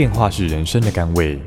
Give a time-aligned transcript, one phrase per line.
[0.00, 1.38] 变化是人生的甘味。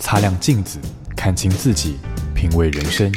[0.00, 0.78] 擦亮镜子，
[1.14, 1.98] 看清自己，
[2.34, 3.12] 品味人生。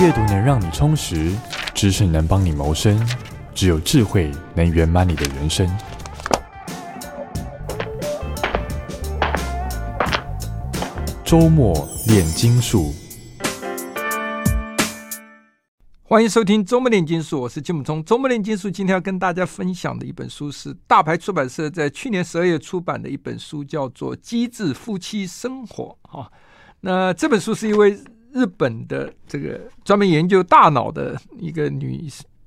[0.00, 1.30] 阅读能让你充实，
[1.72, 3.00] 知识能帮你谋生，
[3.54, 5.70] 只有智慧能圆满你的人生。
[11.24, 12.92] 周末练金术。
[16.10, 18.00] 欢迎收听《周末炼金术》，我是金木聪。
[18.04, 26.28] 《周末炼金术》今天要跟大家分享的一本书是大牌出版社在去年十二月出版的一本书，叫做《机智夫妻生活》哈。
[26.80, 27.96] 那这本书是一位
[28.32, 31.92] 日本的这个专门研究大脑的一个女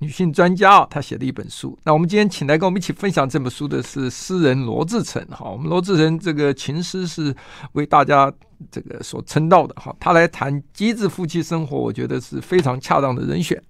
[0.04, 1.78] 女性专家啊，她写的一本书。
[1.82, 5.50] 那我们今天请来跟我们一起分享这本书的是诗人罗志成哈。
[5.50, 7.34] 我们罗志成这个情诗是
[7.72, 8.32] 为大家。
[8.70, 13.60] 这个所称道的哈，他来谈机智夫妻生活，我觉得是非常恰当的人选。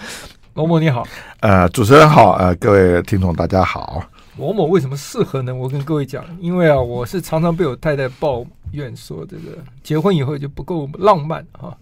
[0.54, 1.06] 罗某你好，
[1.40, 4.04] 呃，主持人好，呃，各位听众大家好。
[4.36, 5.54] 罗某为什么适合呢？
[5.54, 11.74] 我跟各位讲，因为啊，我是常常被我太太抱怨说，这个结婚以后就不够浪漫哈。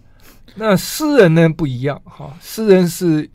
[0.55, 3.29] 那诗人呢不一样哈，诗人是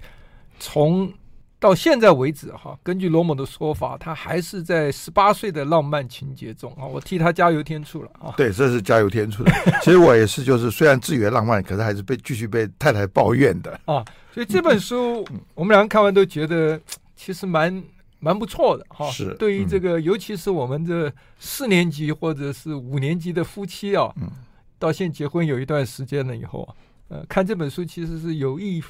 [0.58, 1.12] 从。
[1.58, 8.34] 到现在为止，哈，根据罗某的说法，他还是在十八岁的浪漫情节中啊，我替他加油添醋了啊。
[8.36, 9.50] 对，这是加油添醋的。
[9.82, 14.04] 其实我也是，就是虽然自以为浪漫，可是还是被继续被太太抱怨的啊。
[14.34, 16.78] 所以这本书我们两个看完都觉得
[17.16, 17.82] 其实蛮
[18.20, 19.10] 蛮不错的哈。
[19.10, 24.30] 是，对于这个，尤其是我们这四年级或者是五年级的夫妻啊，嗯
[24.78, 26.68] 到现在结婚有一段时间了以后，
[27.08, 28.84] 呃，看这本书其实是有益。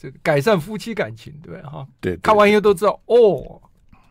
[0.00, 1.86] 这个改善夫妻感情，对哈？
[2.00, 3.60] 对，看完以后都知道哦，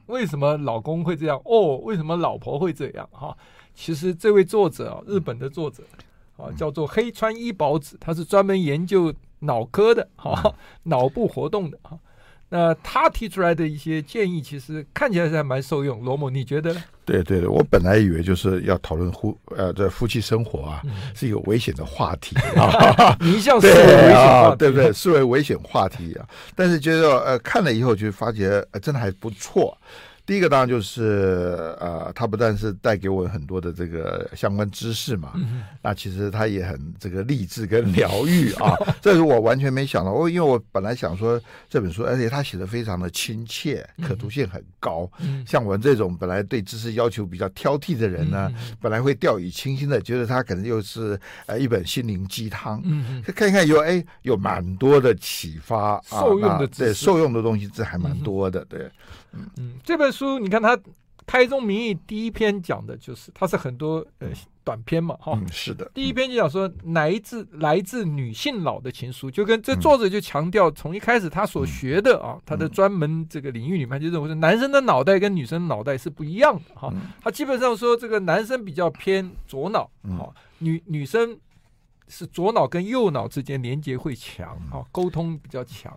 [0.05, 1.41] 为什么老公会这样？
[1.45, 3.09] 哦，为什么老婆会这样？
[3.11, 3.35] 哈，
[3.73, 5.81] 其实这位作者啊，日本的作者
[6.37, 11.97] 啊，叫做黑川一保子，他是专门研究脑科的，哈，脑部活动的，哈。
[12.49, 16.03] 那他提出来的一些建议，其实看起来是还蛮受用。
[16.03, 16.83] 罗某，你觉得呢？
[17.05, 24.93] 对对对，我本来以为就是要讨论夫呃这夫妻生活啊，嗯、是一个危险的话题啊，你一向视为危险话题，对不对？
[24.93, 29.75] 视为危险话题啊，但是觉得呃看了以后就发觉呃真的还不错。
[30.29, 40.11] 第一个当然就是呃，他不但是带给我很多的这个相关知识嘛，嗯、那其实他也很这个励志跟疗愈啊， 这是我完全没想到。
[40.11, 45.09] 我因为我本来想说这本书，而且他写的非常的亲切，可读性很高。
[45.17, 52.79] 嗯、像我们这种本来对知识要求比较挑剔的人呢，嗯、本来会掉以轻心的，觉得他可能又是呃一本心灵鸡汤。
[52.85, 58.87] 嗯，看一看有哎有蛮多的启发，受用的，对受用的东西这还蛮多的，对。
[59.33, 59.49] 嗯。
[59.57, 60.77] 嗯，这本书你看它
[61.25, 64.29] 开宗明义，第一篇讲的就是它是很多呃
[64.63, 65.87] 短篇嘛，哈、嗯，是的。
[65.93, 76.91] 第一篇就讲说来自来自女性脑的情书，就跟这作者就强调，从一开始他所学的啊，他的专门这个领域里面就认为是男生的脑袋跟女生的脑袋是不一样的哈。
[77.21, 81.37] 他基本上说这个男生比较偏左脑，哈，女女生
[82.07, 85.95] 是左脑跟右脑之间连接会强，啊，沟通比较强。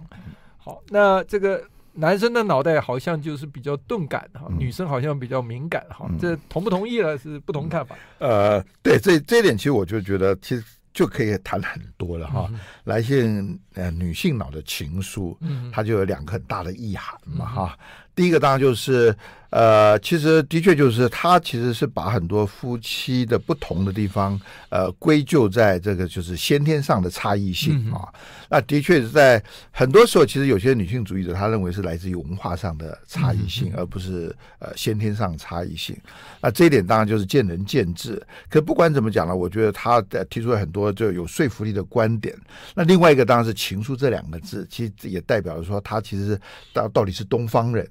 [0.58, 1.64] 好，那这个。
[1.94, 7.96] 男生的脑袋好像就是比较钝感哈，嗯、女生好像比较敏感哈，嗯、这同不同意了是不同看法。
[8.18, 10.64] 呃，对，这这一点其实我就觉得其实
[10.94, 12.48] 就可以谈很多了哈。
[12.50, 17.78] 嗯、来信呃女性脑的情书，嗯、它就有两个很大的意涵嘛哈。
[18.12, 19.14] 嗯、第一个当然就是。
[19.52, 24.40] 呃，其实的确就是他其实是把很多夫妻的不同的地方，
[24.70, 28.00] 呃，归咎在这个就是先天上的差异性啊。
[28.14, 35.94] 嗯、那的确是在很多时候，其实有些女性主义者他认为是来自于文化上的差异性，嗯、而不是呃先天上差异性。
[36.40, 38.26] 那这一点当然就是见仁见智。
[38.48, 40.00] 可不管怎么讲呢，我觉得他
[40.30, 42.34] 提出了很多就有说服力的观点。
[42.74, 46.40] 那另外一个当然是“情书”这两个字，其实也代表了说他其实
[46.72, 47.86] 到到底是东方人，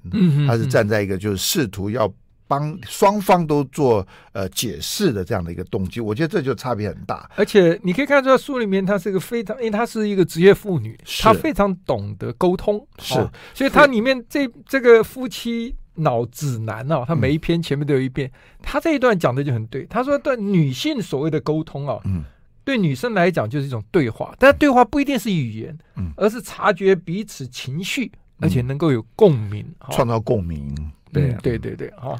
[0.46, 1.42] 他是站在一个就是。
[1.52, 2.10] 试图要
[2.46, 7.28] 帮双方都做呃解释的这样的一个动机，我觉得这就差别很大。
[7.36, 18.30] 而且你可以看出来书里面，她是一个非常，因为她是一个职业妇女，她是非常懂得沟通，是，哦、所以她里面这这个夫妻脑指南啊，她每一篇前面都有一遍，
[18.62, 19.84] 她、嗯、这一段讲的就很对。
[19.86, 22.22] 她说，对女性所谓的沟通啊，嗯，
[22.64, 28.10] 对女生来讲就是一种对话，但对话不一定是语言，嗯，而是察觉彼此情绪，
[28.42, 30.74] 而且能够有共鸣，创造共鸣。
[31.12, 32.18] 对、嗯、对对对，好，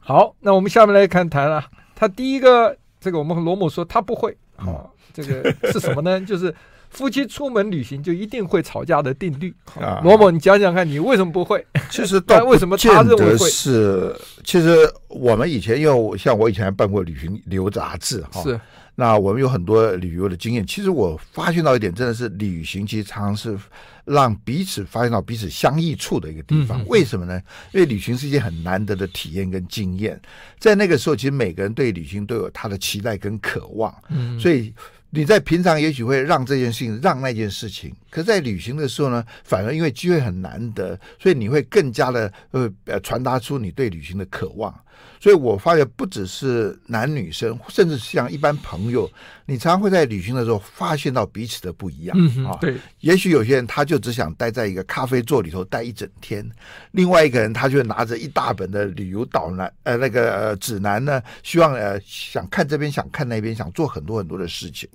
[0.00, 1.64] 好，那我们下面来看谈啊，
[1.94, 6.20] 他第一个这个我们和罗某说他不会，好，这个是什么呢？
[6.26, 6.52] 就是
[6.90, 9.54] 夫妻出门旅行就一定会吵架的定律。
[9.80, 11.64] 啊，罗某，你讲讲看你为什么不会？
[11.88, 13.48] 其实到 为什么他认为会？
[13.48, 14.76] 是，其实
[15.08, 18.60] 我们以前因为像我以前办过旅行旅游杂志哈，是。
[18.94, 20.66] 那我们有很多旅游的经验。
[20.66, 23.58] 其实我发现到一点，真的是旅行其实常常是
[24.04, 26.82] 让彼此发现到彼此相异处的一个地方。
[26.82, 27.40] 嗯、为什么呢？
[27.72, 30.20] 因为旅行是一件很难得的体验跟经验。
[30.58, 33.94] 在那个时候，其实每个人对旅行都有他的期待跟渴望。
[34.08, 34.74] 嗯，所以。
[35.14, 44.74] 你在平常也许会让这件事情，让那件事情，可在旅行的时候呢，反而因为机会很难得，所以你会更加的呃呃传达出你对旅行的渴望。
[45.20, 49.08] 所以我发觉不只是男女生，甚至像一般朋友，
[49.46, 52.16] 你常常会在旅行的时候发现到彼此的不一样。
[52.18, 52.76] 嗯啊，对。
[53.00, 56.48] 也许有些人他就只想待在一个咖啡座里头待一整天，
[56.90, 64.88] 另外一个人他就拿着一大本的旅游导览呃那个呃指南呢，希望呃想看这边想看那边，想做很多很多的事情。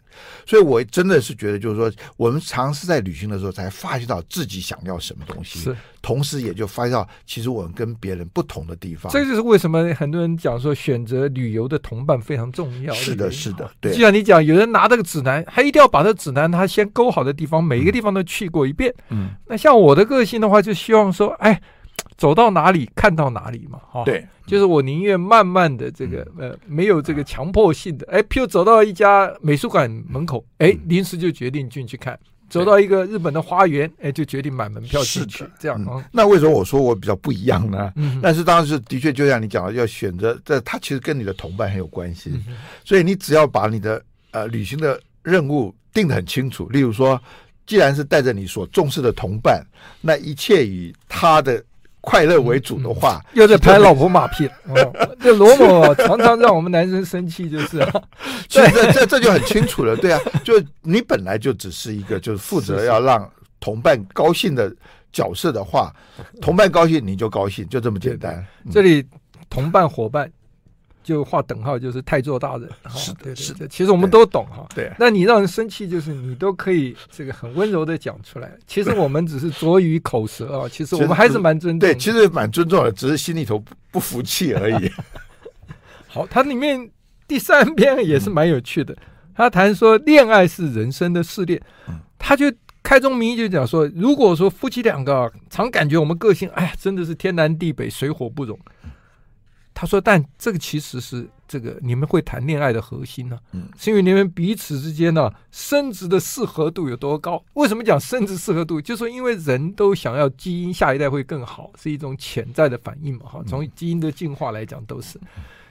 [0.45, 9.11] 所以我真的是觉得，就是说我们尝试在旅行的时候才发现到自己想要什么东西，是，同时也就发现到其实我们跟别人不同的地方。
[9.11, 12.93] 这就是为什么很多人讲说选择旅游的同伴非常重要。
[12.93, 13.91] 是的，是的，对。
[13.93, 18.93] 就像你讲，有人拿这个指南，他一定要把这指南他先勾好的地方，每一个地方都去过一遍。
[19.09, 21.61] 嗯，那像我的个性的话，就希望说，哎。
[22.15, 32.15] 走到哪里看到哪里嘛，哈，对，就是我宁愿慢慢的这个呃，没有这个强迫性的，哎，譬如走到一家美术馆门口，哎，临时就决定进去看；
[32.49, 36.03] 走到一个日本的花园，哎，就决定买门票进去，这样、嗯。
[36.11, 37.91] 那为什么我说我比较不一样呢？
[37.95, 42.55] 嗯、但是当时的确就像你讲的，要选择，这它其实跟你的同伴很有关系，嗯、
[42.85, 44.01] 所以你只要把你的
[44.31, 47.21] 呃旅行的任务定得很清楚，例如说，
[47.65, 49.65] 既然是带着你所重视的同伴，
[50.01, 51.63] 那一切以他的。
[52.07, 54.47] 快乐为主的话，又在拍老婆马屁。
[54.71, 58.01] 哦这罗某常常让我们男生生气，就是、啊，
[58.47, 64.73] 这这这就很清楚了，对啊， 就你本来就只是一个就是负责要让同伴高兴的
[65.11, 65.93] 角色的话，
[66.41, 68.41] 同伴高兴你就高兴，就这么简单。
[68.71, 69.05] 这里
[69.49, 70.31] 同伴伙伴。
[71.07, 72.69] 就画等号，就是太做大人。
[72.93, 73.65] 是的，是的。
[73.69, 74.67] 其实我们都懂哈。
[74.75, 74.91] 对。
[74.99, 78.51] 那你让人生气，就是你都可以这个很温柔的讲出来。
[78.67, 80.67] 其实我们只是拙于口舌啊。
[80.69, 81.79] 其实我们还是蛮尊重。
[81.79, 84.91] 对，其实蛮尊重的，只是心里头不不服气而已。
[86.07, 86.89] 好，它里面
[87.25, 88.93] 第三篇也是蛮有趣的。
[89.33, 91.61] 他谈说，恋爱是人生的试炼。
[92.19, 92.51] 他就
[92.83, 98.59] 开宗明义就讲说，如果说夫妻两个常感觉我们个性，哎呀，真的是天南地北，水火不容。
[99.79, 107.39] 他说：“但这个其实是这个你们会谈恋爱的核心呢、啊，嗯，是因为你们彼此之间呢、啊，生殖的适合度有多高？
[107.53, 108.81] 为什么讲生殖适合度？
[108.81, 115.19] 就是说因为人都想要基因下一代会更好，是一种潜在的反应嘛，哈，从基因的进化来讲都是。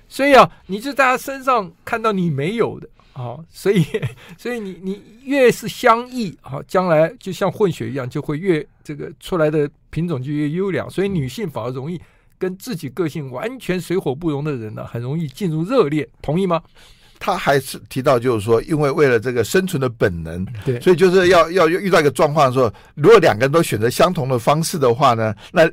[0.09, 3.85] 所以啊，你就在他身上看到你没有的啊，所以
[4.38, 12.00] 所以你你越是相异啊，将来就像混血一样，就会越这个出来的品种就越优良，所以女性反而容易。”
[12.38, 16.62] 跟自己个性完全水火不容的人呢，很容易进入热恋，同意吗？
[17.19, 25.71] 他还是提到，就是说，因为为了这个生存的本能，对，所以就是要要遇到一个状况，的时候如果两个人都选择相同的方式的话呢，那。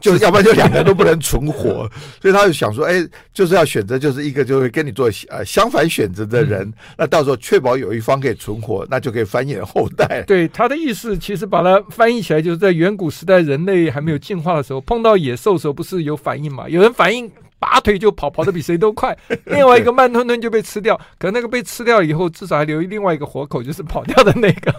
[0.00, 10.22] 就是要不然就两个人都不能存活， 所以他就想说，哎，就是要选择就是一个就会跟你做呃相反选择的人，嗯，那到时候确保有一方可以存活，那就可以繁衍后代。
[10.28, 16.68] 对，他的意思其实把它翻译起来，就是在远古时代人类还没有进化的时候，碰到野兽的时候不是有反应嘛？
[16.68, 17.30] 有人反应。
[17.58, 19.16] 拔腿就跑，跑得比谁都快。
[19.46, 24.74] 另外一个慢吞吞就被吃掉，可那个被吃掉以后，至少还留另外一个活口，就是跑掉的那个。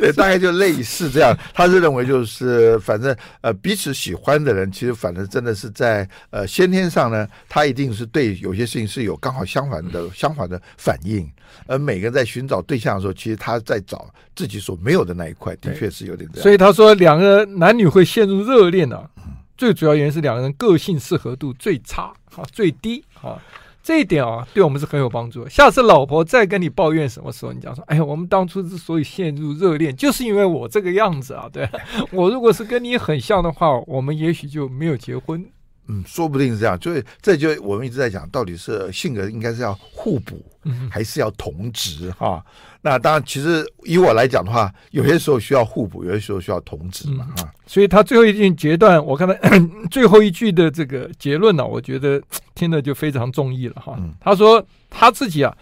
[0.00, 1.36] 对，大概就类似这样。
[1.54, 11.30] 他是认为就是，反正呃彼此喜欢的人，其实反正真的是在呃先天上呢，他一定是对有些事情是有刚好相反的相反的反应。
[11.66, 16.42] 而每个人在寻找对象的时候，其实他在找自己所没有的那一块，的确是有点这样。
[16.42, 19.08] 所以他说，两个男女会陷入热恋啊。
[19.56, 23.40] 最主要原因是两个人个性适合度最差啊，最低啊，
[23.82, 25.48] 这一点啊，对我们是很有帮助。
[25.48, 31.68] 下次老婆再跟你抱怨什么时候，你讲说，哎呀，我们当初之所以陷入热恋，就是因为我这个样子啊，对，
[32.12, 35.44] 我如果是跟你很像的话，我们也许就没有结婚。
[35.88, 40.44] 嗯，说不定是这样，所以这就我们一直在讲，到底是性格应该是要互补，
[40.90, 42.44] 还是要同质哈？
[42.86, 47.52] 那当然，其实以我来讲的话，有些时候需要互补，有些时候需要同质嘛啊。
[47.66, 49.34] 所以他最后一句截断，我看到
[49.90, 52.22] 最后一句的这个结论呢、啊，我觉得
[52.54, 53.98] 听了就非常中意了哈。
[54.20, 55.52] 他说他自己啊，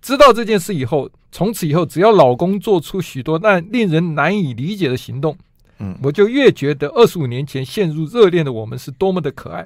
[0.00, 5.38] 知道这件事以后，从此以后，只要老公做出许多那令人难以理解的行动。
[5.78, 9.64] 嗯，我就越觉得二十五年前陷入热恋的我们是多么的可爱，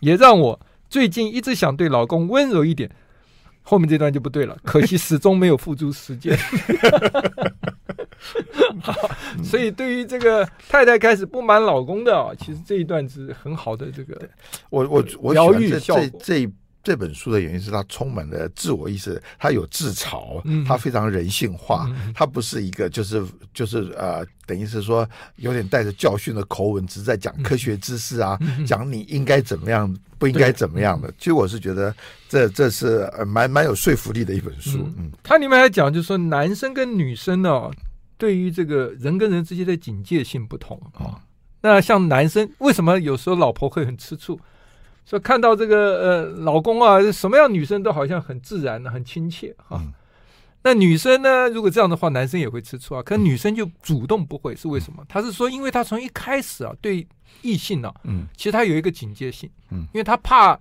[0.00, 2.90] 也让我最近一直想对老公温柔一点。
[3.64, 6.38] 后面这段就不对了，可 惜始终没有付诸实践。
[8.80, 8.92] 好，
[9.42, 14.20] 所以对于这个太太开始不满老公的啊，其实这一段是很好的这个，
[14.70, 16.04] 我我我疗愈效果。
[16.04, 16.52] 这这
[16.84, 23.24] 这本书的原因是它充满了自我意识，它有自嘲，它非常人性化，它不是一个就是
[23.54, 31.10] 就是呃，等于是说有点带着教训的口吻，只是在讲科学知识啊，讲你应该怎么样，不应该怎么样的。
[31.18, 31.94] 其实我是觉得
[32.28, 34.86] 这这是蛮蛮有说服力的一本书。
[34.98, 37.70] 嗯，它里面还讲，就是说男生跟女生呢，
[38.18, 41.18] 对于这个人跟人之间的警戒性不同啊。
[41.62, 44.38] 那像男生为什么有时候老婆会很吃醋？
[45.06, 49.76] 说看到这个呃老公啊，什么样女生都好像很自然的、很亲切哈。
[49.78, 49.92] 嗯、
[50.62, 53.02] 那女生呢，如果这样的话，男生也会吃醋啊。
[53.02, 55.04] 可女生就主动不会，是为什么？
[55.06, 57.06] 她是说，因为她从一开始啊，对
[57.42, 60.58] 异性呢、啊，嗯，其实她有一个警戒性，嗯，因为她怕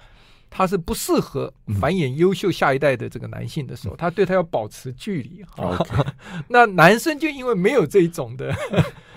[0.49, 5.77] 她是不适合繁衍优秀下一代的这个男性的时候，她、对他要保持距离哈。
[6.49, 8.53] 那男生就因为没有这一种的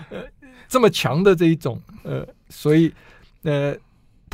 [0.09, 0.23] 呃
[0.69, 2.93] 这么强的这一种呃，所以
[3.43, 3.75] 呃。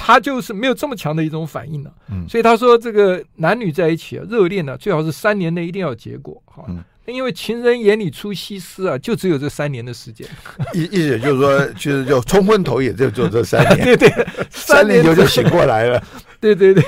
[0.05, 10.27] 他就是没有这么强的一种反应了，嗯，所以他说这个男女在一起啊，热恋呢，最好是三年内一定要有结果，哈，嗯，因为情人眼里出西施啊，就只有这三年的时间，
[10.73, 16.03] 意意思就是说，其实就冲昏头也就做这三年，对 对， 三年以后就醒过来了，
[16.41, 16.83] 对对对，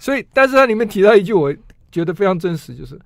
[0.00, 1.54] 所以，但是他里面提到一句，我
[1.92, 2.98] 觉得非常真实，就是。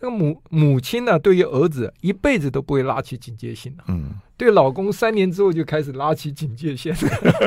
[0.00, 3.84] 这个母母亲呢，对于儿子一辈子都不会拉起警戒线的。
[3.88, 6.96] 嗯，对老公三年之后就开始拉起警戒线。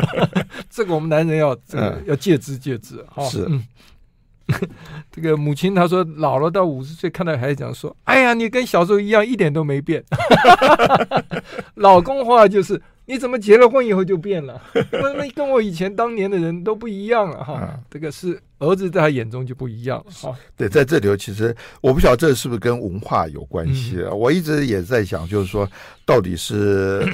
[0.69, 3.03] 这个我们男人要这个要戒之戒之。
[3.09, 3.47] 哈，是。
[3.49, 3.65] 嗯，
[5.11, 10.03] 这个母亲她说，老了到五十岁，看到孩子讲说：“哎呀，你跟小时候一样，一点都没变。
[11.73, 12.79] ”老公话就是。
[13.05, 14.61] 你怎么结了婚以后就变了？
[14.93, 17.59] 那那跟我以前当年的人都不一样了哈。
[17.61, 20.33] 嗯、这个是儿子在他眼中就不一样好。
[20.55, 24.07] 对，在这里头其实我不晓得这是不是跟文化有关系啊？
[24.11, 25.69] 嗯、我一直也在想，就是说
[26.05, 27.05] 到底是，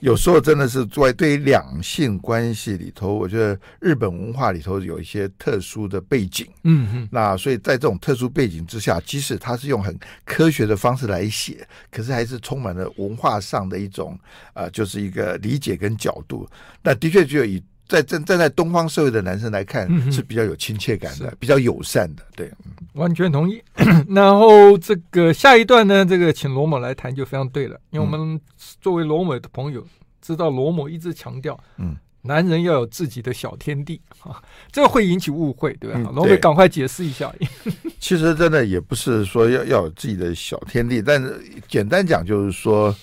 [0.00, 6.46] 有时候真的是在对于两性关系里头，我觉得日本文化里头有一些特殊的背景。
[6.64, 7.08] 嗯嗯。
[7.10, 14.12] 那所以在这种特殊背景之下，即使他是用很科学的方式来写，可是还是充满了文化上的一种
[14.52, 15.14] 啊、呃，就是一个。
[15.14, 16.44] 个理解跟角度，
[16.82, 22.22] 那的确只有以在站站在东方社会的男生来看是比较有亲切感的，比较友善的。
[22.34, 22.50] 对，
[22.94, 23.62] 完全同意。
[24.08, 28.40] 然后这个下一段呢，这个请罗某来谈就非常对了，因为我们
[28.80, 29.86] 作为罗某的朋友，
[30.22, 35.98] 知道罗某一直强调，嗯，男人要有自己的小天地啊， 这个会引起误会，对吧？
[36.14, 37.32] 罗某赶快解释一下。
[38.00, 42.94] 其实真的也不是说要要有自己的小天地，但是简单讲就是说。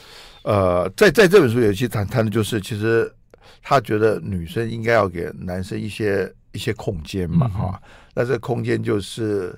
[0.43, 3.13] 呃，在在这本书里，其实谈谈的就是，其实
[3.61, 7.81] 他觉得女生应该要给男生一些一些空间嘛，哈。
[8.13, 9.57] 那这空间就是，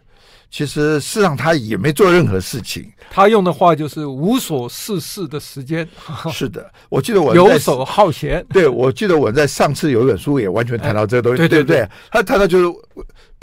[0.49, 2.85] 其实事实上他也没做任何事情。
[3.09, 5.87] 他用的话就是无所事事的时间。
[6.31, 8.45] 是的，我记得我游手好闲。
[8.49, 12.79] 对，我记得我在上次有一本书也完全谈到这个东西，哎、对对对，对，他谈到就是。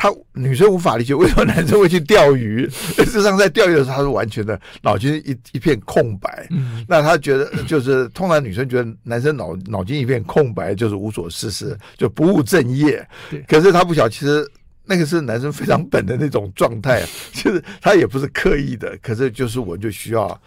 [0.03, 2.67] 他女生无法理解为什么男生会去钓鱼。
[2.97, 6.47] 事实上，在钓鱼的时候，他是完全的脑筋一一片空白。
[6.49, 13.07] 嗯，那他觉得就是，通常女生觉得男生脑脑筋一片空白就是无所事事，就不务正业。
[13.31, 14.51] 对，可是他不晓，其实
[14.91, 17.01] 那个是男生非常本的那种状态。
[17.01, 20.43] 啊， 就是他也不是刻意的，可是就是我就需要。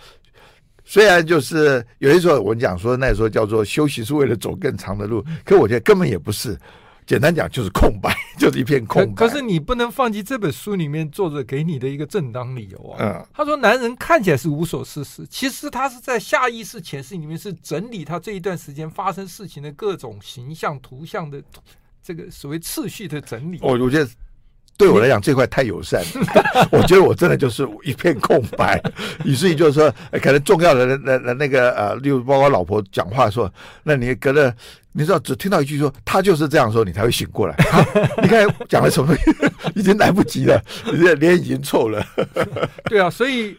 [0.83, 6.59] 虽然就是有些时候我讲说，那时候叫做休息是为了走更长的路，可我觉得根本也不是。
[7.05, 9.13] 简单讲就是空白， 就是一片空白。
[9.13, 12.97] 可，可是你不能放弃这本书里面作者给你的一个正当理由啊。
[13.01, 21.43] 嗯，他说男人看起来是无所事事，其实他是在下意识潜意识里面是整理他这一段时间发生事情的各种形象图像的
[22.01, 23.57] 这个所谓次序的整理。
[23.61, 24.09] 哦我觉得。
[24.75, 26.67] 对我来讲，这块太友善了。
[26.71, 28.81] 我觉得我真的就是一片空白，
[29.23, 33.51] 以至于就是说，可能重要的那那那个呃，例如包括老婆讲话说，
[33.83, 34.53] 那你隔了，
[34.91, 37.55] 你知道只听到一句说他就是这样说，你才会醒过来。
[38.21, 39.15] 你看讲了什么，
[39.75, 40.61] 已经来不及了，
[41.19, 42.05] 脸已经臭了。
[42.85, 43.55] 对啊，所以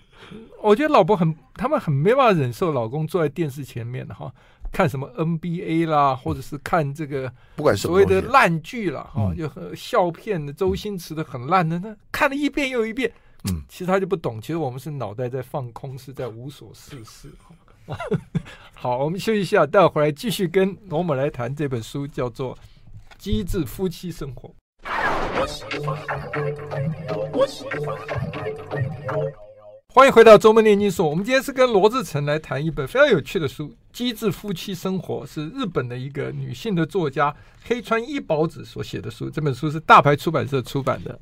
[0.63, 4.31] 我觉得老婆很，他们很没办法忍受老公坐在电视前面的哈。
[4.75, 13.09] 看什么 NBA 啦，或者是看这个不管所谓的烂剧啦，哈，就笑片的周星驰的很烂的，那看了一遍又一遍，
[13.45, 17.31] 嗯，其实他就不懂，其实我们是脑袋在放空，是在无所事事。
[18.75, 22.57] 好，我们休息一下，待会儿来继续跟罗某来谈这本书，叫做
[23.17, 24.49] 《机智夫妻生活》。
[29.95, 31.09] 欢迎回到周末炼金术。
[31.09, 37.35] 我们今天是跟罗志成来谈一本非常有趣的书《机智夫妻生活》，是日本的一个女性的作家
[37.65, 39.31] 黑川一保子所写的书。
[39.31, 41.19] 这本书是大牌出版社出版的。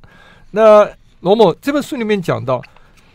[0.51, 0.89] 那
[1.21, 2.61] 罗某这本书里面讲到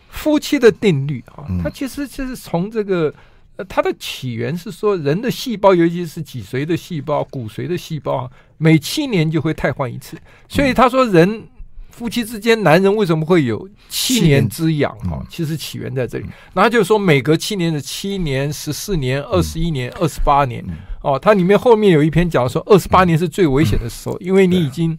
[0.08, 3.12] 夫妻的定律啊，它其实就是从这个
[3.56, 10.16] 呃，它的起源是说人的细胞，尤其是脊髓的细胞、骨髓的细胞，每七年就会汰换一次。
[10.48, 11.48] 所以他说人。
[11.98, 14.96] 夫妻之间，男人为什么会有七年之痒？
[15.10, 16.26] 啊，其实起源在这里。
[16.54, 20.64] 然后就是说，每隔七年的七年、十四年、二十一年、二十八年，
[21.02, 24.96] 哦，它里面后面有一篇讲说，二十八年是最危险的时候，因为你已经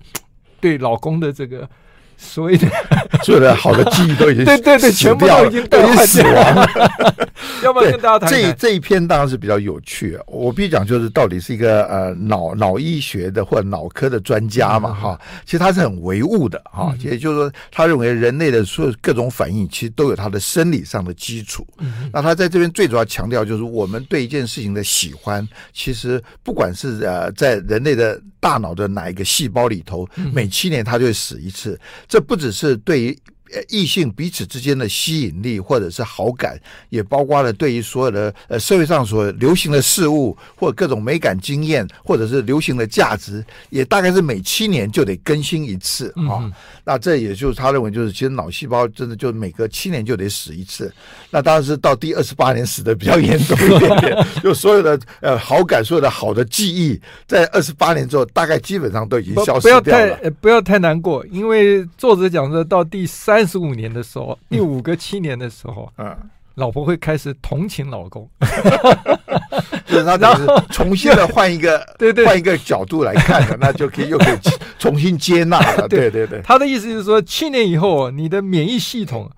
[0.60, 1.70] 对老公的这个。
[2.20, 2.58] 所以，
[3.24, 6.68] 所有的好的记忆都已经对对对，全部都已经都已经死亡了。
[7.64, 8.42] 要不要跟大家谈谈？
[8.42, 10.20] 这这一篇当然是比较有趣。
[10.28, 15.20] 我必须讲，就是到底是一个呃脑脑医学的或者脑科的专家嘛哈。
[15.46, 21.66] 其实他是很唯物的哈，也就是说，他认为人类的所有各种反应其实都有他的生理上的基础。
[22.12, 31.80] 那他在这边最主要强调就是，我们对一件事情的喜欢，其实不管是呃在人类的大脑的哪一个细胞里头，每七年他就会死一次。
[32.10, 33.18] 这不只是对于。
[33.54, 46.52] 呃，异性彼此之间的吸引力或者是好感，也包括了对于所有的呃社会上所流行的事物或者各种美感经验，或者是流行的价值，也大概是每七年就得更新一次啊、哦。
[46.84, 50.94] 那这也就是他认为，就是其实脑细胞真的就每隔七年就得死一次。
[51.32, 59.82] 那当然是到第二十八年死的比较严重一点点，就所有的呃好感，所有的好的记忆，在二十八年之后，大概基本上都已经消失掉了。
[59.82, 63.39] 不，不要太不要太难过，因为作者讲的到第三。
[63.40, 66.14] 三十五年的时候，第五个七年的时候，嗯，
[66.56, 68.30] 老婆会开始同情老公，
[69.86, 74.38] 就是他然后重新的换一个， 对对，换一个角度来看的， 那就可以又可以
[74.78, 75.88] 重新接纳了。
[75.88, 79.32] 对对对，他的意思就是说，七年以后，你的免疫系统，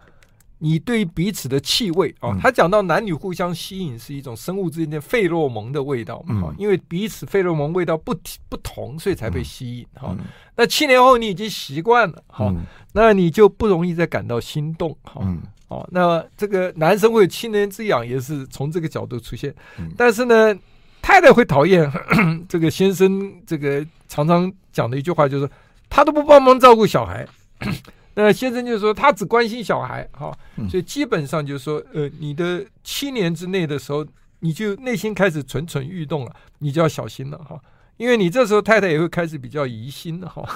[0.63, 8.15] 你对彼此的气味啊，他讲到男女互相吸引是一种生物之间的费洛蒙的味道嘛，因为彼此费洛蒙味道不
[8.47, 10.15] 不同，所以才被吸引哈。
[10.55, 12.53] 那七年后你已经习惯了哈。
[12.93, 19.51] 那你就不容易再感到心动，哈、嗯，哦，那这个男生会有七年之痒，也是从这个角度出现。
[19.79, 20.53] 嗯、但是呢，
[21.01, 21.91] 太太会讨厌
[22.47, 25.49] 这个先生，这个常常讲的一句话就是，
[25.89, 27.25] 他都不帮忙照顾小孩。
[28.13, 30.31] 那先生就说他只关心小孩，哈，
[30.69, 34.05] 所以基本上就是说，呃，你的七年之内的时候，
[34.39, 37.59] 你就内心开始蠢蠢欲动了，你就要小心了，哈，
[37.97, 40.47] 因为你这时候太太也会开始比较疑心，哈，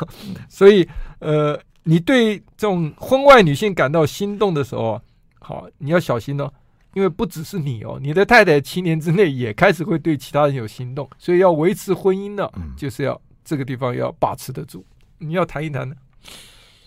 [0.49, 0.87] 所以，
[1.19, 1.59] 呃。
[1.87, 4.99] 你对这种婚外女性感到心动的时候，
[5.37, 6.51] 好，你要小心哦，
[6.95, 14.83] 因为不只是你哦，你的太太七年之内也开始会对其他人有心动，所以要维持婚姻呢，就是要这个地方要把持得住。
[15.19, 15.95] 你要谈一谈呢？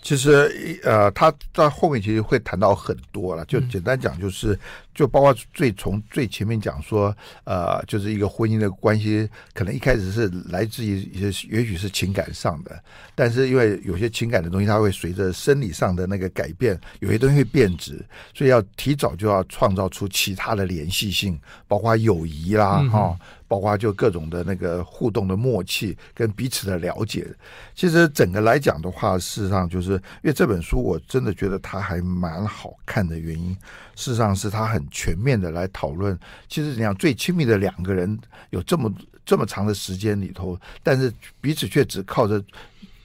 [0.01, 4.57] 其实，呃，他在后面其实会谈到很多了，就简单讲就是。
[4.91, 12.77] 就包括最从最前面讲说，呃，就是一个婚姻的关系，可能一开始是来自于也，也许是情感上的，
[13.15, 23.17] 但是因为有些情感的东西，它会随着生理上的那个改变，有些东西会变质，所以要提早就要创造出其他的联系性，包括友谊啦，哈、
[23.49, 27.27] 包括就各种的那个互动的默契跟彼此的了解。
[27.75, 33.49] 其实整个来讲的话，事实上就是因为这本书，我真的觉得它还蛮好看的原因。
[33.95, 38.17] 事实上是它很全面的来讨论，其实你想最亲密的两个人
[38.51, 38.93] 有这么
[39.25, 42.41] 这么长的时间里头，但是彼此却只靠着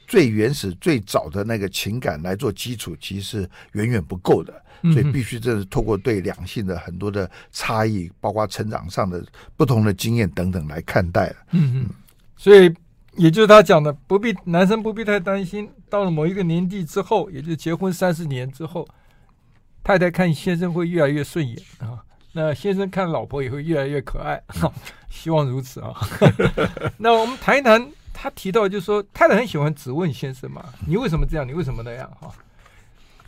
[0.07, 9.25] 最原始最早的那个情感来做基础，其实是远远不够的，所以必须这是透过对两性的很多的差异，包括成长上的
[9.57, 11.35] 不同的经验等等来看待。
[11.53, 11.91] 嗯嗯，
[12.37, 12.73] 所以
[13.17, 18.87] 也就是他讲的，不必男生不必太担心，到了某一个年纪之后，也就是结婚三十年之后。
[19.87, 22.01] 太太看先生会越来越顺眼啊，
[22.33, 24.43] 那先生看老婆也会越来越可爱，
[25.11, 25.93] 希望如此啊。
[26.97, 31.47] 那我们谈一谈，他提到就是说，太太很喜欢质问先生嘛，你为什么这样？
[31.47, 32.11] 你为什么那样？
[32.19, 32.33] 哈，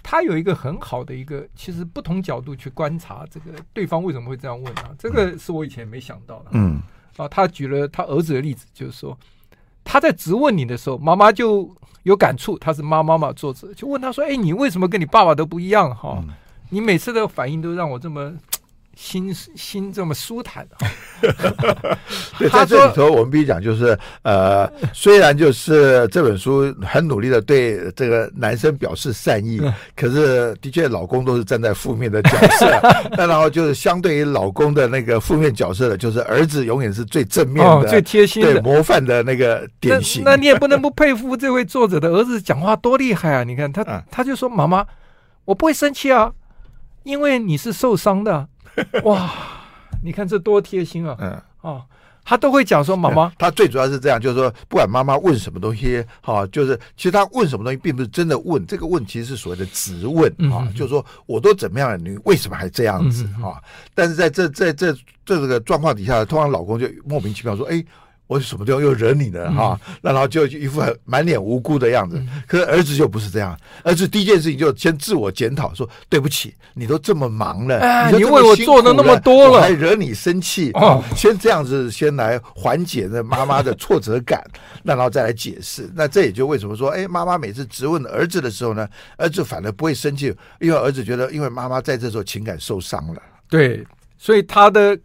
[0.09, 6.51] 他有一个很好的一个，其实不同角度去观察这个对方为什么会这样问啊，这个是我以前没想到的。
[6.53, 6.81] 嗯，
[7.17, 9.19] 啊，他举了他儿子的例子，就是说
[9.83, 11.69] 他在质问你的时候，妈妈就
[12.05, 16.23] 有感触，他是妈妈嘛，作者就问他说：“哎，你为什么跟你爸爸都不一样？”哈。
[16.71, 18.33] 你每次的反应都让我这么
[18.97, 20.89] 心心这么舒坦啊！
[22.39, 29.61] 对，在这里头我们必须讲，就是呃，虽然就是这本书很努力的对这个男生表示善意，
[29.95, 32.67] 可是的确老公都是站在负面的角色。
[33.19, 40.23] 那然后就是相对于老公的那个负面角色的，就是儿子永远是最正面的、最贴心的、模范的那个典型。
[40.25, 43.45] 那你也不能不佩服这位作者的儿子讲话多厉害啊！
[43.45, 44.87] 你看他，他就说：“妈妈，
[45.45, 46.33] 我不会生气啊。”
[47.05, 48.49] 因为你是受伤的，
[49.05, 49.33] 哇！
[50.03, 51.17] 你看这多贴心啊！
[51.19, 51.83] 嗯，哦，
[52.25, 63.63] 他都会讲说妈妈，他最主要是这样，就是说不管妈妈问什么东西，哈，就是其实他问什么东西，并不是真的问，这个问其实是所谓的质问啊，就是说我都怎么样了，你为什么还这样子啊？
[63.95, 67.85] 但是在这在这这个状况底下，通常老公就莫名其妙说，哎。
[68.27, 69.81] 我什么地方又惹你了哈？
[70.03, 72.21] 那、嗯、然后就一副很满脸无辜的样子。
[72.47, 81.03] 可是儿子就不是这样，儿子第一件事情就先自我检讨，说对不起，你都这么忙了，哎、你，你为我做的那么多了，我还惹你生气哦。
[81.15, 84.45] 先这样子，先来缓解那妈妈的挫折感，
[84.83, 85.89] 那 然后再来解释。
[85.95, 93.23] 那这也就为什么说，哎，妈妈每次质问儿子的时候呢，儿子反而不会生气，因为儿子觉得，因为妈妈在这时候情感受伤了。
[93.49, 93.87] 对，
[94.19, 94.99] 所以他的。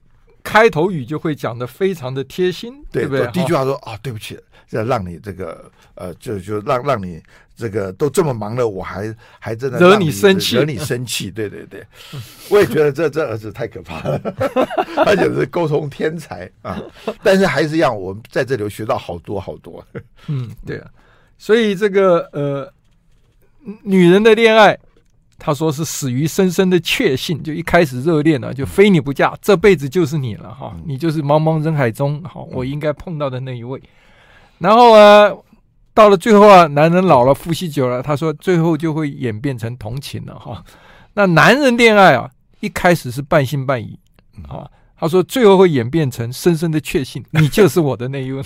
[0.43, 3.27] 开头语就会讲的非常的贴心，对，对不对？
[3.31, 7.21] 第一句话说啊，对不起，这让你这个呃，就就让让你
[7.55, 11.85] 这个都这么忙了，我还还真的惹你生气，惹你生气，对对对，
[12.49, 14.19] 我也觉得这这儿子太可怕了，
[15.05, 16.81] 他就是沟通天才啊，
[17.23, 19.85] 但是还是让我们在这里学到好多好多。
[20.27, 20.89] 嗯，对啊，
[21.37, 22.73] 所以这个呃，
[23.83, 24.77] 女人的恋爱。
[25.43, 33.81] 他说是死于深深的确信，就一开始热恋了，就非你不嫁，这辈子就是你了哈，你就是茫茫人海中好我应该碰到的那一位。
[34.59, 35.33] 然后啊，
[35.95, 40.63] 到了最后啊，男人老了，夫妻久了，他说最后就会演变成同情了哈。
[41.15, 43.97] 那男人恋爱啊，一开始是半信半疑
[44.47, 44.69] 啊，
[45.01, 48.41] 他说最后会演变成深深的确信， 你就是我的那一位。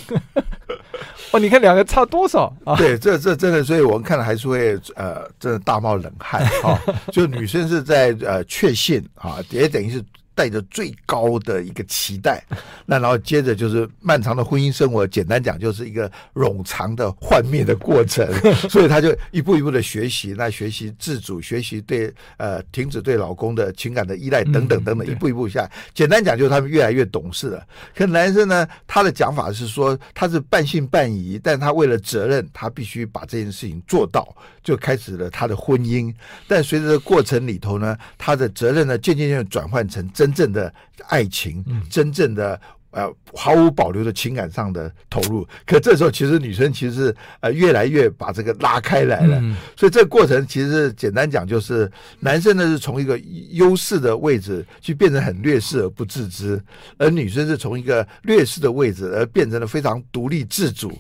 [1.32, 2.76] 哦，你看两个差多少啊？
[2.78, 6.80] 对，这这真的，所以我们看了还是会呃，真的大冒冷汗啊！
[7.12, 10.02] 就女生是在呃确信啊，也等于是。
[10.36, 12.44] 带着最高的一个期待，
[12.86, 18.28] 那然后接着就是漫长的婚姻生活，简单讲就是一个冗长的幻灭的过程，
[18.70, 27.66] 所以他就一步一步的学习，那学习自主，学习对呃停止对老公的情感的依赖等等等等，一步一步下来，简单讲就是他们越来越懂事了。
[27.96, 36.14] 可男生呢，他的讲法是说他是半信半疑，但他为了责任，他必须把这件事情做到，就开始了他的婚姻。
[36.46, 40.25] 但随着过程里头呢，他的责任呢渐渐渐转换成真。
[40.26, 40.74] 真正的
[41.08, 42.60] 爱情，真正的
[42.92, 49.40] 呃毫无保留的情感上的投入，可这时候其实女生其实呃越来越把这个拉开来了，
[49.76, 53.20] 所以这个过程其实简单讲就是男生呢是从一个
[53.52, 56.60] 优势的位置去变成很劣势而不自知，
[56.98, 60.92] 而女生是从一个劣势的位置而变成了非常独立自主，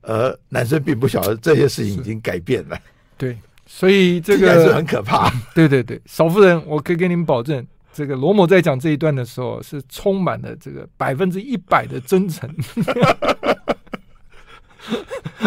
[0.00, 2.78] 而男生并不晓得这些事情已经改变了。
[3.18, 5.30] 对，所以这个是很可怕。
[5.54, 7.64] 对对对，少夫人，我可以跟你们保证。
[7.92, 12.48] 这个罗某在讲这一段的时候，是充满了这个百分之一百的真诚。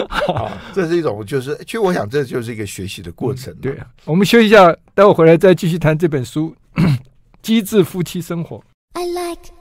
[0.09, 3.53] 好，这是一种，就是其实我想，这就是一个学习的过程。
[3.53, 3.57] 嗯。
[3.61, 6.55] 对啊，我们休息一下，待会回来再继续谈这本书
[7.41, 8.57] 《机智夫妻生活》。
[8.93, 9.51] I like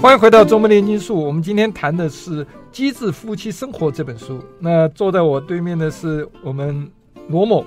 [0.00, 4.42] 欢迎回到《周末炼金术》，我们今天谈的是《机智夫妻生活》这本书。
[4.58, 6.90] 那坐在我对面的是我们
[7.28, 7.62] 罗某，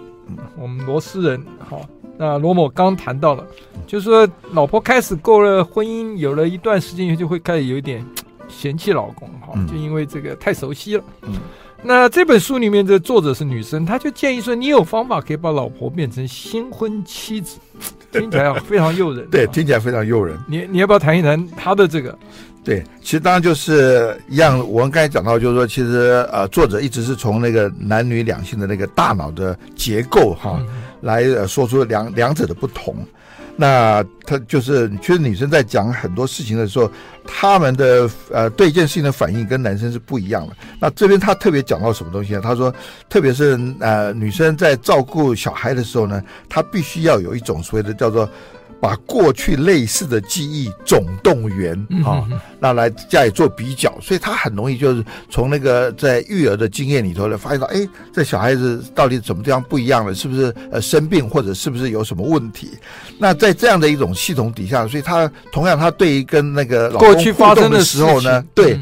[0.57, 1.45] 我们罗斯人。
[1.59, 3.45] 好，那罗某刚谈到了，
[3.85, 8.03] 就是说老婆开始过了婚姻，有了一段时间以后，就会开始有一点
[8.47, 11.03] 嫌弃老公，哈，就因为这个太熟悉了。
[11.21, 11.33] 嗯。
[11.83, 17.59] 那这本书里面的作者是女生，她就建议说：“你有方法可以把老婆变成新婚妻子，
[18.13, 20.37] 听起来非常诱人。”对，听起来非常诱人。
[20.47, 22.17] 你你要不要谈一谈他的这个？
[22.63, 24.57] 对，其实当然就是一样。
[24.69, 30.67] 我们刚才讲到，就是说，其实呃，作者一直是从那个男女两性的那个大脑的结构哈，嗯、
[31.01, 32.95] 来说出两两者的不同。
[33.55, 36.91] 那他就是，其实女生在讲很多事情的时候，
[37.25, 40.55] 她们的呃对一件事情的反应跟男生是不一样的。
[40.79, 42.41] 那这边他特别讲到什么东西呢？
[42.41, 42.73] 他说，
[43.09, 48.27] 特别是呃女生在照顾小孩的时候呢，她必须要有一种所谓的叫做。
[48.83, 51.73] 把过去类似的记忆总动员
[52.05, 52.27] 啊，
[52.59, 60.13] 那来加以做比较，所以他很容易就是从那个在育儿的经验里头来发现到，哎，这小孩子到底什么地方不一样了？
[60.13, 62.71] 是不是呃生病，或者是不是有什么问题？
[63.17, 68.77] 那在这样的一种系统底下，所以他同样他对于跟那个老公互动的时候呢，对。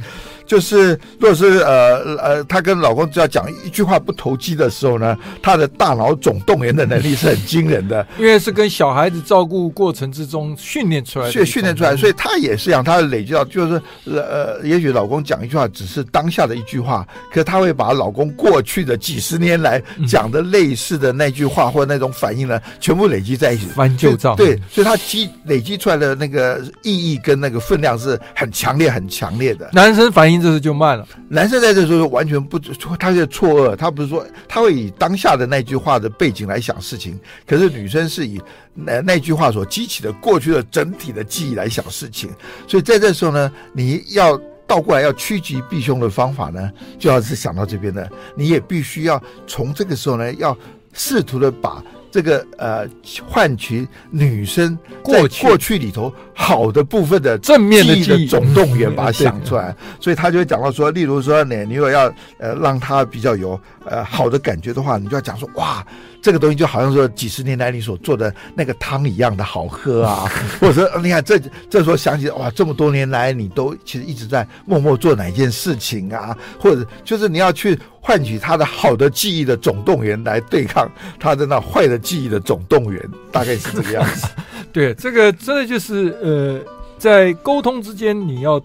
[0.51, 24.35] 就是，如果是呃呃，她跟老公只要讲一句话不投机的时候呢，她的大脑总动员的能力是很惊人的，因为是跟小孩子照顾过程之中训练出来的，训训练出来，所以她也是一样，她累积到就是呃，也许老公讲一句话只是当下的一句话，可是她会把老公过去的几十年来讲的类似的那句话或那种反应呢，全部累积在一起，翻旧账。
[24.35, 29.69] 对，所以她积累积出来的那个意义跟那个分量是很强烈、很强烈的。
[29.71, 30.40] 男生反应。
[30.41, 31.07] 这时就慢了。
[31.29, 32.57] 男生在这时候完全不，
[32.97, 38.41] 他是错愕，他不是说他会以当下的那句话的背景来想事情，可是女生是以
[38.73, 42.29] 那那句话所激起的过去的整体的记忆来想事情，
[42.67, 50.57] 所以在这时候呢，你要倒过来要趋吉避凶的方法呢，就要是想到这边的，你也必须要从这个时候呢，要
[50.93, 52.85] 试图的把这个呃
[53.27, 59.75] 换取女生在过去里头好的部分的正面的记忆的总动员， 把它想出来。
[59.99, 65.85] 所以他就会讲到说，例如说，你你如果要呃让他比较有呃好的感觉的话，你就要讲说，哇，
[66.21, 71.39] 这个东西就好像说几十年来你所做的那个汤一样的好喝啊， 或者说你看这
[71.69, 77.77] 这时候想起哇，这么多年来你都其实一直在默默做哪件事情啊，或者就是你要去。
[78.03, 82.99] 换取他的好的记忆的总动员来对抗他的那坏的记忆的总动员，
[83.31, 84.27] 大概是这个样子。
[84.73, 86.59] 对，这个真的就是呃，
[86.97, 88.59] 在沟通之间，你要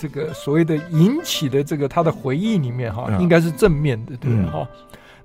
[0.00, 4.66] 这个所谓的引起的这个他的回忆里面哈，应该是正面的，对哈。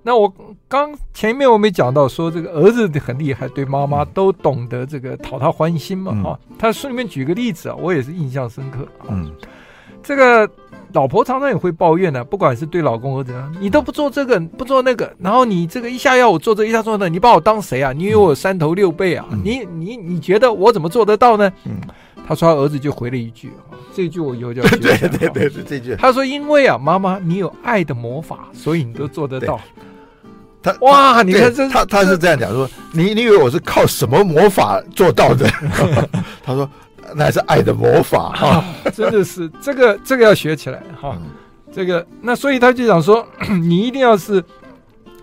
[0.03, 0.31] 那我
[0.67, 6.39] 刚前面我没讲到说这个儿子很厉害，对妈妈都懂得这个讨他欢心嘛哈。
[6.59, 9.07] 他书里面举个例子啊，我也是印象深刻啊。
[9.09, 9.31] 嗯，
[10.03, 10.49] 这个。
[10.93, 17.91] 老婆常常也会抱怨呢、啊，不管是对老公或者怎样，你都不做这个，不做那个，然后你这个一下要我做这，一下做那，你把我当谁啊？
[17.91, 19.25] 你以为我三头六臂啊？
[19.29, 21.51] 嗯、你你你觉得我怎么做得到呢？
[21.65, 21.73] 嗯，
[22.27, 23.51] 他说他儿子就回了一句，
[23.93, 24.77] 这句我以后就要 学。
[24.77, 25.95] 对对对对，这句。
[25.95, 29.59] 他说：“因为啊，妈妈，你有爱的魔法，所以你都做得到。”
[30.63, 35.47] 他哇，你看这他他是这样讲说，你你以为我是靠什么魔法做到的？
[36.43, 36.69] 他说。
[37.13, 41.21] 那是爱的魔法哈、啊，真的是这个这个要学起来哈、啊。
[41.71, 43.23] 这个那所以他就想说，
[43.61, 44.43] 你一定要是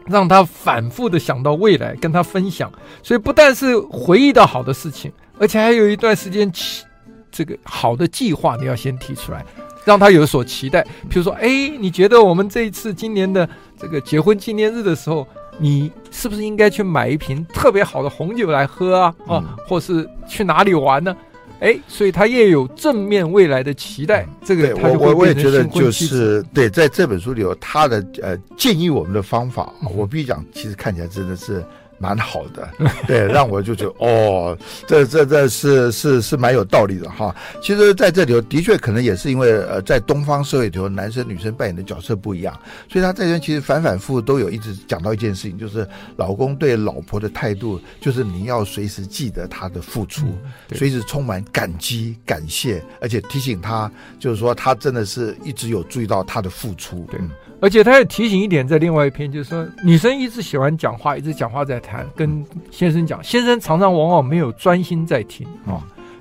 [0.06, 2.70] 让他反复的想到未来，跟他分享。
[3.02, 6.84] 所以不但是回忆到好的事情，而且还有一段时间期，
[7.32, 9.44] 这个好的计划你要先提出来，
[9.84, 10.86] 让他有所期待。
[11.08, 11.48] 比如说，哎，
[11.80, 13.48] 你觉得我们这一次今年的
[13.80, 15.26] 这个结婚纪念日的时候，
[15.58, 19.14] 你是不是应该去买一瓶特别好的红酒来喝啊？
[19.26, 21.16] 啊，或是去哪里玩呢？
[21.60, 31.64] 哎，所以他也有正面未来的期待，这个他就会我我也觉得就是对，在这本书里有他的呃建议我们的方法，我必须讲，其实看起来真的是。
[32.02, 32.68] 蛮好的，
[33.06, 37.34] 对，让我就觉得哦，这这这是是是蛮有道理的哈。
[37.62, 42.52] 其实在这里头，的确可能也是因为呃，在东方社会里头，男生女生扮演的角色不一样，
[42.90, 50.26] 所以他在这边其实反反复复都有一直讲到一件事情，就是老公对老婆的态度，就是你要随时记得他的付出，
[50.72, 53.88] 随时充满感激感谢，而且提醒他，
[54.18, 57.20] 就是说他真的是一直有注意到他的付出，对。
[57.62, 65.78] 而且他也提醒一点，在另外一篇就是说，女生一直喜欢讲话，一直讲话在谈，跟先生讲，先生常常往往没有专心在听啊。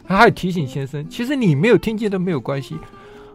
[0.08, 2.78] 他还提醒先生，其实你没有听见都没有关系。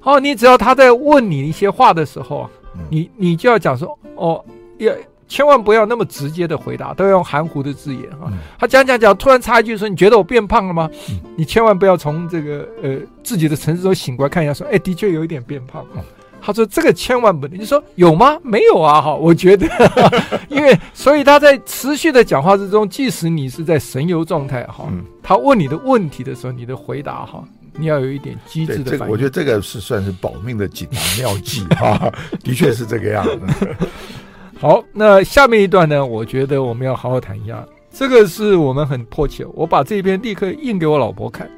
[0.03, 2.51] 哦，你只要他在问你一些话的时候啊，
[2.89, 4.45] 你你就要讲说，哦，
[4.79, 4.95] 要
[5.27, 8.31] 千万不要那么直接的回答，都要用含糊的字眼啊。
[8.57, 10.89] 他讲讲讲，突然插一句说，你觉得我变胖了吗？
[11.35, 15.99] 你千万不要从这个呃自己的城市中醒过来看一下，说，哎，的确有一点变胖啊。
[16.47, 18.39] 他说：“这个千万不能。”你说有吗？
[18.45, 19.01] 没有啊！
[19.03, 19.67] 哈，我觉得，
[20.49, 24.87] 因为所以他在持续的讲话之中，即使你是在神游状态，哈，
[25.25, 27.43] 他问你的问题的时候，你的回答，哈，
[27.77, 28.93] 你要有一点机智的。
[28.93, 32.13] 这个我觉得这个是算是保命的锦囊妙计啊，
[32.45, 33.69] 的确是这个样子。
[34.61, 36.07] 好，那下面一段呢？
[36.07, 39.45] 我觉得我们要好好谈一下，这个是我们很迫切。
[39.53, 41.51] 我把这篇立刻印给我老婆看。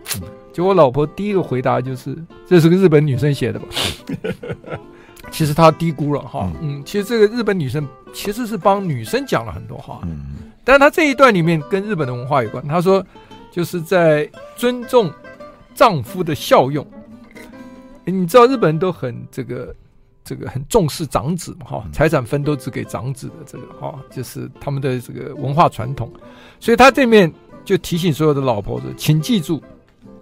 [0.58, 3.66] 就我老婆第一个回答就是：“这是个日本女生写的吧？”
[5.30, 12.66] 其实她低估了哈，嗯，其实这个日本女生其实是帮女生讲了很多话，嗯，但是她这一段里面跟日本的文化有关。
[12.66, 13.06] 她说，
[13.52, 15.08] 就是在尊重
[15.76, 16.84] 丈夫的效用。
[18.04, 19.72] 你知道日本人都很这个
[20.24, 26.12] 这个很重视长子嘛哈，财产分都只给长子的这个哈，就是他们的这个文化传统。
[26.58, 27.32] 所以她这面
[27.64, 29.62] 就提醒所有的老婆子，请记住。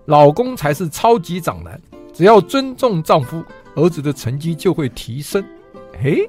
[0.07, 1.81] 老公才是超级长男，
[2.12, 5.45] 只要尊重丈夫，儿子的成绩就会提升。
[6.03, 6.29] 诶，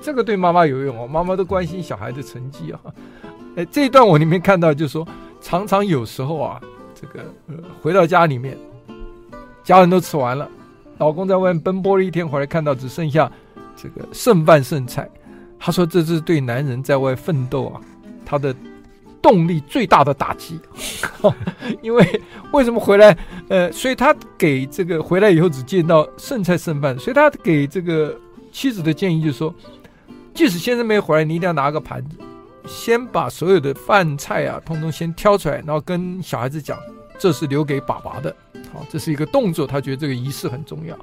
[0.00, 2.80] 这个对妈妈有用哦，妈妈都关心小孩的成绩啊。
[3.56, 5.06] 诶，这一段我里面看到，就说
[5.40, 6.60] 常常有时候啊，
[6.94, 8.56] 这个呃回到家里面，
[9.64, 10.48] 家人都吃完了，
[10.98, 13.30] 老公在外面奔波了一天回来，看到只剩下
[13.76, 15.10] 这个剩饭剩菜，
[15.58, 17.80] 他说这是对男人在外奋斗啊，
[18.24, 18.54] 他的。
[19.22, 20.60] 动力最大的打击，
[21.80, 23.16] 因为为什么回来？
[23.48, 28.14] 呃，所以他给这个回来以后只见到剩菜剩饭，所以他给这个
[28.50, 29.54] 妻子的建议就是说，
[30.34, 32.16] 即使先生没回来，你一定要拿个盘子，
[32.66, 36.76] 先把所有的饭菜啊，通通先挑出来，然后跟小孩子讲，
[37.16, 38.34] 这是留给爸爸的，
[38.72, 40.98] 好，这是一个动作，他觉得这个仪式很重要。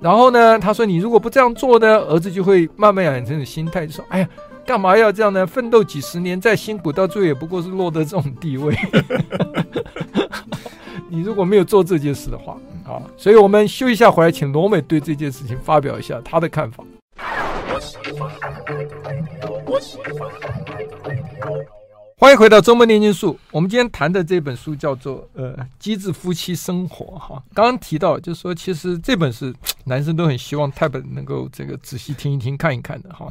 [0.00, 4.28] 然后呢，他说你如果不这样做呢，儿子就会慢慢养成的心态，就说，哎呀。
[4.66, 5.46] 干嘛要这样呢？
[5.46, 8.74] 奋斗几十年，再辛苦，到最后也不过是落得这种地位。
[11.08, 16.82] 你如果没有做这件事的话，啊，所以我们休息一下，回来请罗美对这件事情发表一下他的看法。
[22.16, 23.38] 欢迎回到周末炼金术。
[23.50, 27.42] 我们今天谈的这本书叫做《呃机智夫妻生活》哈。
[27.52, 33.30] 刚刚提到，就是说，其实这本是男生都很希望太本能够这个仔细听一听、看一看的哈。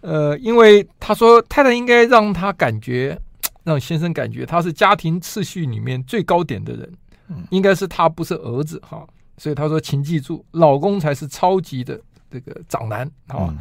[0.00, 3.18] 呃，因为他说太太应该让他感觉，
[3.64, 6.92] 让先生感觉他是家庭次序里面最高点的人，
[7.50, 9.06] 应该是他，不是儿子哈。
[9.36, 11.98] 所以他说，请记住，老公才是超级的
[12.30, 13.54] 这个长男啊。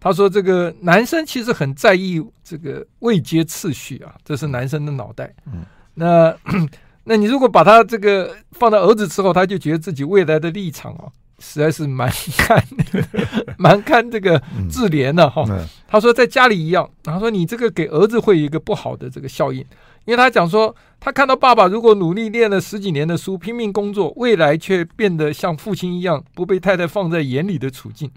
[0.00, 5.32] 他说：“这个男生其实很在意这个位阶次序啊，这是男生的脑袋。
[5.46, 5.64] 嗯，
[5.94, 6.36] 那
[7.04, 11.06] 那你如果把他这个放到儿子之后，他就觉得自己未来的立场啊，
[11.42, 12.64] 实在是蛮看
[13.58, 15.44] 蛮看这个智联的哈。
[15.88, 19.58] 他说在家里一样，他说你这个给儿子会有一个不好的这个效应，
[20.04, 28.10] 因为他讲说他看到爸爸如果努力念了十几年的书，拼命工作，未来却变得像父亲一样不被太太放在眼里的处境。”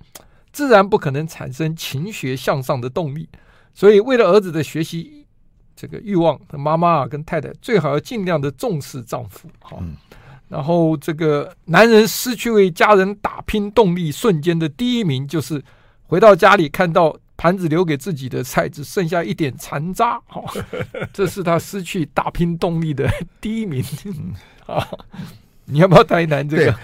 [0.53, 3.27] 自然不可能产生勤学向上的动力，
[3.73, 5.25] 所以为了儿子的学习
[5.75, 9.49] 这个欲望，妈妈啊跟太太最好要尽量的重视丈夫。
[9.59, 9.83] 好，
[10.47, 15.63] 然后这个男人失去为家人打拼动力瞬间的第一名，就是
[16.03, 20.43] 回到家里看到盘子留给自己的菜只剩下一点残渣，哦，
[21.12, 23.10] 这是他失去打拼动力的
[23.41, 23.84] 第一名。
[24.65, 24.88] 啊，
[25.65, 26.75] 你要不要谈一谈这个？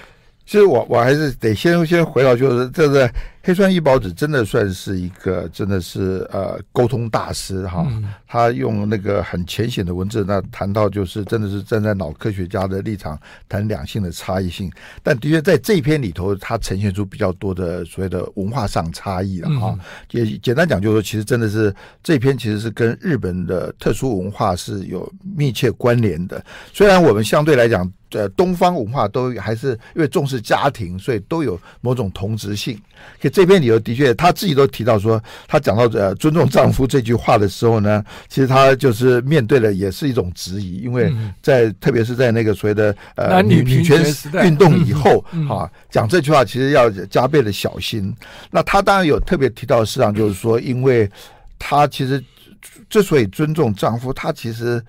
[0.46, 3.10] 其实我我还是得先先回到，就是这个
[3.44, 7.86] 黑川一保子真的算是一个真的是呃沟通大师哈，
[8.28, 19.78] 他用那个很浅显的文字，那谈到就是真的是站在脑科学家的立场谈两性的差异性，但的确在这一篇里头，他呈现出比较多的所谓的文化上差异了哈。
[20.12, 21.74] 也简单讲就是说，其实真的是
[22.04, 27.92] 这篇其实是跟日本的特殊文化是有密切关联的，虽然我们相对来讲。
[28.14, 32.78] 呃，东方文化都还是因为重视家庭，所以都有某种同质性。
[33.22, 44.04] 可这篇理由的确，他自己都提到说，他讲到呃尊重丈夫这句话的时候呢，其实他就是面对的也是一种质疑，因为在特别是在那个所谓的呃女女权
[44.44, 48.14] 运动以后，哈，讲这句话其实要加倍的小心。
[48.52, 51.10] 那他当然有特别提到，事实上就是说，因为
[51.58, 52.24] 他其实
[52.90, 54.84] 之所以尊重丈夫，他其实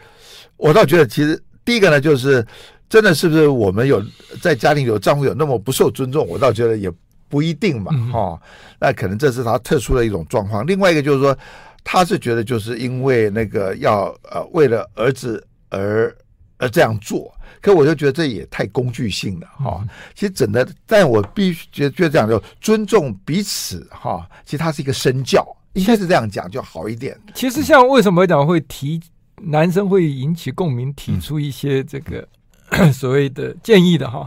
[0.56, 2.44] 我倒觉得，其实第一个呢就是。
[2.92, 4.04] 真的是不是我们有
[4.42, 6.28] 在家庭有丈夫有那么不受尊重？
[6.28, 6.92] 我倒觉得也
[7.32, 8.42] 不一定嘛，哈、哦。
[8.78, 10.66] 那可能这是他特殊的一种状况。
[10.66, 11.34] 另外一个就是说，
[11.82, 16.14] 他是觉得就是因为那个要呃为了儿子而
[16.58, 19.88] 而这样做，可我就觉得这也太工具性了，哈、哦。
[20.14, 24.26] 其实整的，但我必须觉得觉得这样就尊重彼此，哈、哦。
[24.44, 25.42] 其实它是一个身教，
[25.72, 27.18] 应该是这样讲就好一点。
[27.34, 29.00] 其实像为什么讲会提
[29.36, 32.28] 男生会引起共鸣，提出一些这个。
[32.90, 34.26] 所谓的建议的哈，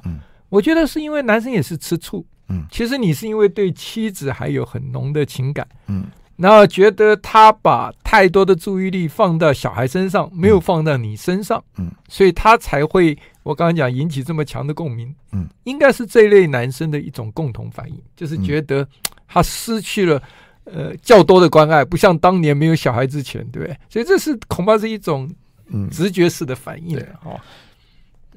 [0.50, 6.06] 我觉得是因为男生也是吃醋，嗯，其实你是因为对妻子还有很浓的情感，嗯，
[6.36, 18.88] 然后觉得他把太多的注意力放到小孩身上，没有放到你身上，嗯，所以他才会我刚刚讲引起这么强的共鸣，嗯，应该是这一类男生的一种共同反应，就是觉得
[19.28, 20.22] 他失去了
[20.66, 23.78] 呃较多的关爱，不像当年没有小孩之前，对不对？
[23.90, 25.30] 所以这是恐怕是一种
[25.68, 25.90] 嗯。
[25.90, 27.40] 直觉式的反应，哈。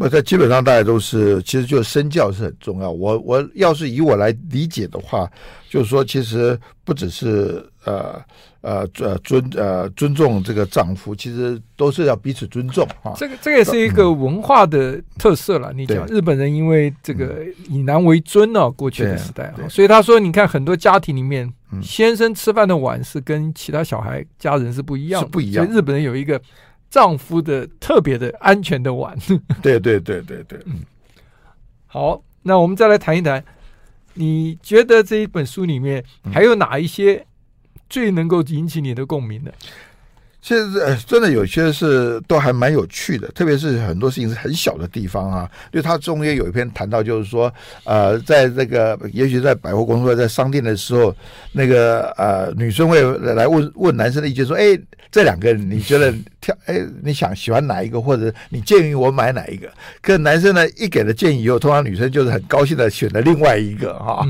[0.01, 2.89] 那在基本上大家都是，其实就身教是很重要。
[2.89, 5.29] 我我要是以我来理解的话，
[5.69, 8.23] 就是说，其实不只是呃
[8.61, 13.13] 呃呃尊呃尊重这个丈夫，其实都是要彼此尊重啊。
[13.17, 15.73] 这个这个也是一个文化的特色了。
[15.73, 25.65] 嗯、你讲日本人因为这个以男为尊呢、啊，过去的时代啊，所以他说，你看很多家庭里面，先生吃饭的碗是跟其他小孩家人是不一样的，是不一样。
[25.67, 26.41] 所以日本人有一个。
[26.91, 29.17] 丈夫的特别的安全的碗，
[29.63, 30.81] 对对对对对，嗯，
[31.87, 33.45] 好，那我们再来谈一谈，
[34.15, 37.27] 你觉得这一本书里面还有哪一些
[37.89, 39.53] 最能够引起你的共鸣的？
[40.41, 45.51] 其实呃，真的有些是都还蛮有趣的，特别是很多事情是很小的地方啊。
[45.73, 47.53] 因为他中间有一篇谈到，就是说，
[47.85, 51.15] 呃，在这个也许在百货公司、在商店的时候，
[51.53, 54.79] 那个呃，女生会来问问男生的意见，说：“哎，
[55.11, 56.57] 这两个你觉得挑？
[56.67, 58.01] 哎，你想喜欢哪一个？
[58.01, 59.69] 或者你建议我买哪一个？”
[60.01, 64.27] 可男生呢，一给了建议以后，通常女生就是很高兴的选了另外一个哈。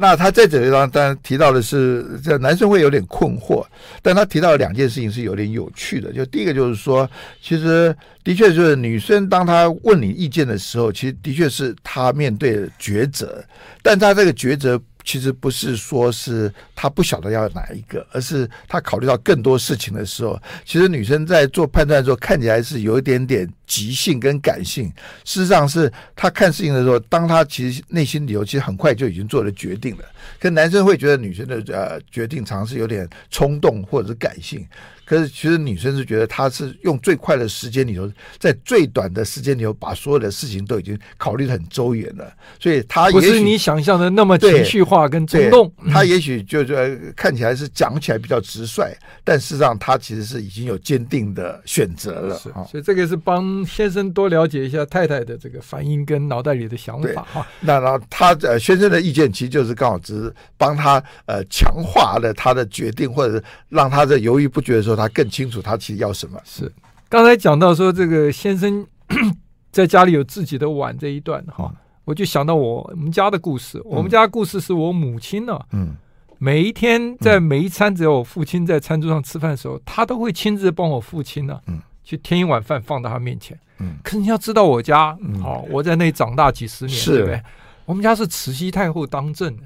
[0.00, 3.66] 那他在这里当当然提到的是，这男生会有点困惑，
[4.00, 6.12] 但他提到两件事情是有点有趣的。
[6.12, 7.10] 就第一个就是说，
[7.42, 7.92] 其实
[8.22, 13.44] 的确就是女生当她问你意见的时候，其实的确是她面对抉择，
[13.82, 24.86] 但她这个抉择其实不是说是她不晓得要哪一个，而是她考虑到更多事情的时候，其实女生在做判断的时候看起来是有一点点急性跟感性，
[25.24, 30.04] 事实上是他看事情的时候，当他其实内心里头其实很快就已经做了决定了。
[30.40, 34.66] 可男生会觉得女生的呃决定常常是有点冲动或者是感性。
[35.04, 38.06] 可是，其实女生是觉得她是用最快的时间里头，
[38.38, 42.30] 在最短的时间里头，把所有的事情都已经考虑的很周远了。
[42.60, 45.72] 所以，她不是你想象的那么情绪化跟冲动。
[45.90, 48.94] 她 也许就是看起来是讲起来比较直率，
[49.24, 52.36] 但事实上，她其实是已经有坚定的选择了。
[52.36, 57.46] 是，所以这个是帮先生多了解一下太太的这个反应跟脑袋里的想法哈。
[57.60, 64.96] 那然后他呃先生的意见，其实就是刚好只是帮他呃强化了他的决定，或者是让他在犹豫不决的时候。
[64.96, 66.40] 他更清楚他其实要什么。
[66.44, 66.70] 是
[67.08, 68.84] 刚才讲到说这个先生
[69.70, 71.72] 在家里有自己的碗这一段哈，
[72.04, 73.80] 我就想到我我们家的故事。
[73.84, 75.94] 我们家的故事是我母亲呢，嗯，
[76.38, 81.78] 每一天在每一餐，只要我父亲在餐桌上吃饭的时候，他都会亲自帮我父亲呢，嗯，
[82.08, 83.54] 去添一碗饭放到他面前。
[83.80, 87.42] 嗯，可是你要知道我家，哦，我在那里长大几十年，对不对？
[87.84, 89.62] 我们家是慈禧太后当政的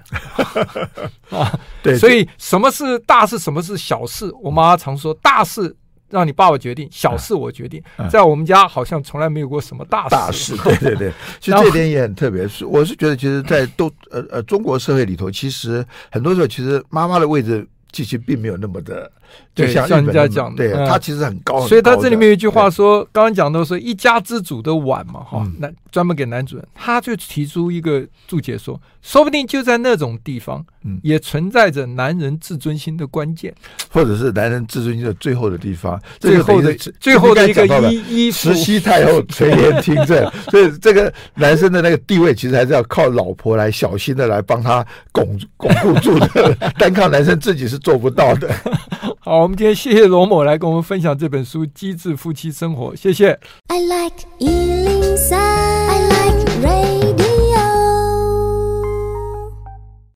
[1.38, 4.28] 啊，对，所以什么是大事，什么是小事？
[4.42, 5.72] 我妈常说，大事
[6.10, 7.80] 让你爸爸决定，小事我决定。
[8.10, 10.10] 在我们家好像从来没有过什么大事。
[10.10, 12.46] 大事，对对对， 其实这点也很特别。
[12.48, 19.10] 是，我是觉得，其实，在都呃呃中国社会里头，其实很多时候，其实妈妈的位置其实并没有那么的。
[19.54, 30.98] 就像人家讲的，对，他其实很高，所以他这里面有一句话说，刚刚讲到说一家之主的碗嘛，哈，那专门给男主人，他就提出一个注解说，说不定就在那种地方，嗯。
[31.02, 33.52] 也存在着男人自尊心的关键，
[33.90, 48.48] 或者是男人自尊心的最后的地方，最后的最后的一个依依慈禧太后垂帘听政， 所以这个男生的那个地位其实还是要靠老婆来小心的来帮他巩巩固住的， 单靠男生自己是做不到的。
[49.18, 53.38] 好，我们今天谢谢罗某来跟我们分享这本书《机智夫妻生活》，谢谢。
[53.68, 57.21] I like 103, I like radio